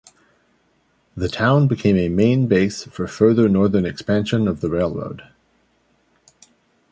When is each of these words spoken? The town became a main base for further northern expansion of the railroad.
The 1.15 1.29
town 1.29 1.67
became 1.67 1.95
a 1.95 2.09
main 2.09 2.47
base 2.47 2.85
for 2.85 3.05
further 3.05 3.47
northern 3.47 3.85
expansion 3.85 4.47
of 4.47 4.59
the 4.59 4.69
railroad. 4.71 5.27